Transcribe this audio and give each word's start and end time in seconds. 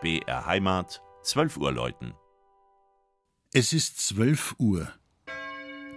BR 0.00 0.46
Heimat, 0.46 1.02
12 1.24 1.58
Uhr 1.58 1.72
läuten. 1.72 2.14
Es 3.52 3.74
ist 3.74 4.00
12 4.00 4.54
Uhr. 4.58 4.88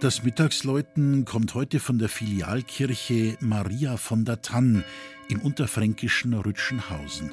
Das 0.00 0.22
Mittagsläuten 0.22 1.24
kommt 1.24 1.54
heute 1.54 1.80
von 1.80 1.98
der 1.98 2.10
Filialkirche 2.10 3.38
Maria 3.40 3.96
von 3.96 4.26
der 4.26 4.42
Tann 4.42 4.84
im 5.28 5.40
unterfränkischen 5.40 6.34
Rütschenhausen. 6.34 7.32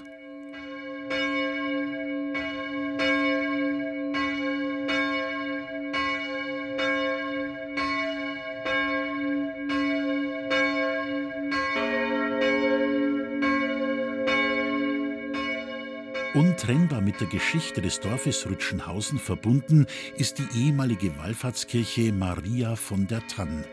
Untrennbar 16.33 17.01
mit 17.01 17.19
der 17.19 17.27
Geschichte 17.27 17.81
des 17.81 17.99
Dorfes 17.99 18.47
Rütschenhausen 18.47 19.19
verbunden 19.19 19.85
ist 20.15 20.39
die 20.39 20.65
ehemalige 20.65 21.17
Wallfahrtskirche 21.17 22.13
Maria 22.13 22.77
von 22.77 23.05
der 23.05 23.27
Tann. 23.27 23.65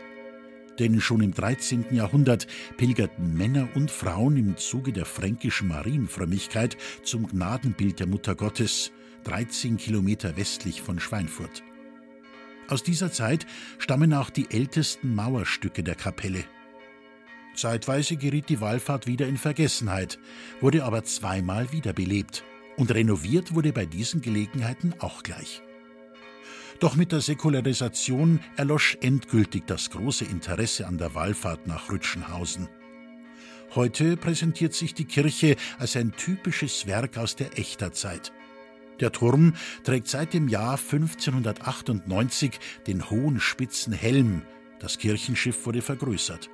Denn 0.77 0.99
schon 0.99 1.21
im 1.21 1.33
13. 1.33 1.85
Jahrhundert 1.91 2.47
pilgerten 2.75 3.33
Männer 3.33 3.69
und 3.75 3.89
Frauen 3.89 4.35
im 4.35 4.57
Zuge 4.57 4.91
der 4.91 5.05
fränkischen 5.05 5.69
Marienfrömmigkeit 5.69 6.75
zum 7.01 7.27
Gnadenbild 7.27 8.01
der 8.01 8.07
Mutter 8.07 8.35
Gottes, 8.35 8.91
13 9.23 9.77
Kilometer 9.77 10.35
westlich 10.35 10.81
von 10.81 10.99
Schweinfurt. 10.99 11.63
Aus 12.67 12.83
dieser 12.83 13.09
Zeit 13.09 13.47
stammen 13.77 14.13
auch 14.13 14.29
die 14.29 14.51
ältesten 14.51 15.15
Mauerstücke 15.15 15.81
der 15.81 15.95
Kapelle. 15.95 16.43
Zeitweise 17.59 18.15
geriet 18.15 18.49
die 18.49 18.61
Wallfahrt 18.61 19.05
wieder 19.05 19.27
in 19.27 19.37
Vergessenheit, 19.37 20.17
wurde 20.61 20.85
aber 20.85 21.03
zweimal 21.03 21.71
wiederbelebt 21.71 22.43
und 22.77 22.93
renoviert 22.93 23.53
wurde 23.53 23.73
bei 23.73 23.85
diesen 23.85 24.21
Gelegenheiten 24.21 24.95
auch 24.99 25.23
gleich. 25.23 25.61
Doch 26.79 26.95
mit 26.95 27.11
der 27.11 27.19
Säkularisation 27.19 28.39
erlosch 28.55 28.97
endgültig 29.01 29.63
das 29.67 29.89
große 29.89 30.23
Interesse 30.23 30.87
an 30.87 30.97
der 30.97 31.13
Wallfahrt 31.13 31.67
nach 31.67 31.91
Rütschenhausen. 31.91 32.69
Heute 33.75 34.15
präsentiert 34.15 34.73
sich 34.73 34.93
die 34.93 35.05
Kirche 35.05 35.57
als 35.77 35.97
ein 35.97 36.13
typisches 36.13 36.87
Werk 36.87 37.17
aus 37.17 37.35
der 37.35 37.59
Echterzeit. 37.59 38.31
Der 39.01 39.11
Turm 39.11 39.53
trägt 39.83 40.07
seit 40.07 40.33
dem 40.33 40.47
Jahr 40.47 40.77
1598 40.77 42.59
den 42.87 43.09
hohen 43.09 43.39
spitzen 43.39 43.93
Helm, 43.93 44.43
das 44.79 44.97
Kirchenschiff 44.97 45.65
wurde 45.65 45.81
vergrößert. 45.81 46.49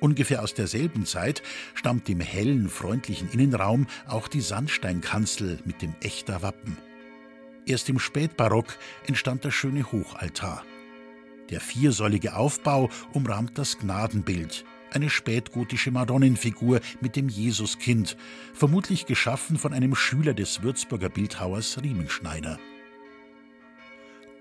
Ungefähr 0.00 0.42
aus 0.42 0.54
derselben 0.54 1.06
Zeit 1.06 1.42
stammt 1.74 2.08
im 2.08 2.20
hellen, 2.20 2.68
freundlichen 2.68 3.30
Innenraum 3.30 3.86
auch 4.06 4.28
die 4.28 4.40
Sandsteinkanzel 4.40 5.58
mit 5.64 5.82
dem 5.82 5.94
echter 6.00 6.42
Wappen. 6.42 6.76
Erst 7.66 7.88
im 7.88 7.98
Spätbarock 7.98 8.78
entstand 9.06 9.44
der 9.44 9.50
schöne 9.50 9.90
Hochaltar. 9.90 10.64
Der 11.50 11.60
viersäulige 11.60 12.36
Aufbau 12.36 12.90
umrahmt 13.12 13.58
das 13.58 13.78
Gnadenbild, 13.78 14.64
eine 14.90 15.10
spätgotische 15.10 15.90
Madonnenfigur 15.90 16.80
mit 17.00 17.16
dem 17.16 17.28
Jesuskind, 17.28 18.16
vermutlich 18.52 19.06
geschaffen 19.06 19.58
von 19.58 19.72
einem 19.72 19.94
Schüler 19.94 20.34
des 20.34 20.62
Würzburger 20.62 21.08
Bildhauers 21.08 21.82
Riemenschneider. 21.82 22.58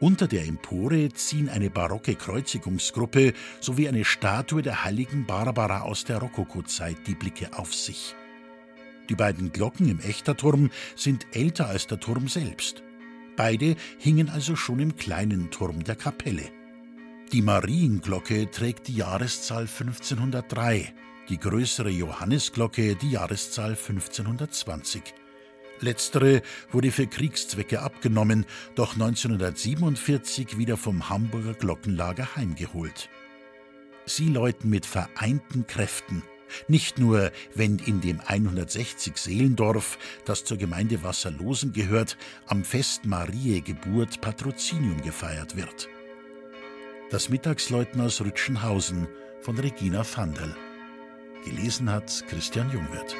Unter 0.05 0.27
der 0.27 0.45
Empore 0.45 1.09
ziehen 1.13 1.49
eine 1.49 1.71
barocke 1.71 2.13
Kreuzigungsgruppe 2.13 3.33
sowie 3.59 3.87
eine 3.87 4.05
Statue 4.05 4.61
der 4.61 4.83
heiligen 4.83 5.25
Barbara 5.25 5.81
aus 5.81 6.03
der 6.03 6.19
Rokokozeit 6.19 7.07
die 7.07 7.15
Blicke 7.15 7.57
auf 7.57 7.73
sich. 7.73 8.15
Die 9.09 9.15
beiden 9.15 9.51
Glocken 9.51 9.89
im 9.89 9.99
Echterturm 9.99 10.69
sind 10.95 11.25
älter 11.31 11.69
als 11.69 11.87
der 11.87 11.99
Turm 11.99 12.27
selbst. 12.27 12.83
Beide 13.35 13.75
hingen 13.97 14.29
also 14.29 14.55
schon 14.55 14.77
im 14.77 14.95
kleinen 14.95 15.49
Turm 15.49 15.83
der 15.83 15.95
Kapelle. 15.95 16.51
Die 17.31 17.41
Marienglocke 17.41 18.51
trägt 18.51 18.87
die 18.87 18.97
Jahreszahl 18.97 19.63
1503, 19.63 20.93
die 21.29 21.39
größere 21.39 21.89
Johannisglocke 21.89 22.95
die 22.95 23.09
Jahreszahl 23.09 23.71
1520. 23.71 25.24
Letztere 25.81 26.41
wurde 26.71 26.91
für 26.91 27.07
Kriegszwecke 27.07 27.81
abgenommen, 27.81 28.45
doch 28.75 28.93
1947 28.93 30.57
wieder 30.57 30.77
vom 30.77 31.09
Hamburger 31.09 31.53
Glockenlager 31.53 32.35
heimgeholt. 32.35 33.09
Sie 34.05 34.29
läuten 34.29 34.69
mit 34.69 34.85
vereinten 34.85 35.67
Kräften, 35.67 36.23
nicht 36.67 36.99
nur, 36.99 37.31
wenn 37.53 37.79
in 37.79 38.01
dem 38.01 38.19
160 38.19 39.17
Seelendorf, 39.17 39.97
das 40.25 40.45
zur 40.45 40.57
Gemeinde 40.57 41.03
Wasserlosen 41.03 41.73
gehört, 41.73 42.17
am 42.47 42.63
Fest 42.63 43.05
Mariä 43.05 43.61
Geburt 43.61 44.21
Patrozinium 44.21 45.01
gefeiert 45.01 45.55
wird. 45.55 45.89
Das 47.09 47.29
Mittagsläuten 47.29 48.01
aus 48.01 48.21
Rütschenhausen 48.21 49.07
von 49.41 49.57
Regina 49.57 50.03
Vandel. 50.03 50.55
Gelesen 51.45 51.91
hat 51.91 52.23
Christian 52.27 52.71
Jungwirth. 52.71 53.15